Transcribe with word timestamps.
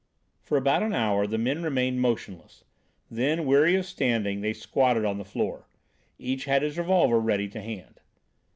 For 0.41 0.57
about 0.57 0.81
an 0.81 0.93
hour 0.93 1.27
the 1.27 1.37
men 1.37 1.61
remained 1.61 2.01
motionless, 2.01 2.63
then, 3.11 3.45
weary 3.45 3.75
of 3.75 3.85
standing, 3.85 4.41
they 4.41 4.51
squatted 4.51 5.05
on 5.05 5.19
the 5.19 5.23
floor. 5.23 5.67
Each 6.17 6.45
had 6.45 6.63
his 6.63 6.79
revolver 6.79 7.19
ready 7.19 7.47
to 7.49 7.61
hand. 7.61 8.01